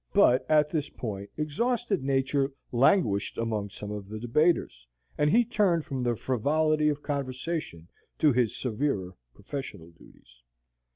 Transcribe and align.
But 0.13 0.49
at 0.49 0.71
this 0.71 0.89
point 0.89 1.29
exhausted 1.37 2.01
nature 2.03 2.51
languished 2.71 3.37
among 3.37 3.69
some 3.69 3.91
of 3.91 4.09
the 4.09 4.19
debaters, 4.19 4.87
and 5.15 5.29
he 5.29 5.45
turned 5.45 5.85
from 5.85 6.01
the 6.01 6.15
frivolity 6.15 6.89
of 6.89 7.03
conversation 7.03 7.87
to 8.17 8.33
his 8.33 8.57
severer 8.57 9.15
professional 9.35 9.91
duties. 9.91 10.41